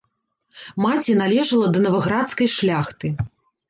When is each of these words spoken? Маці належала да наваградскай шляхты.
Маці 0.85 1.17
належала 1.21 1.71
да 1.79 1.87
наваградскай 1.87 2.55
шляхты. 2.59 3.07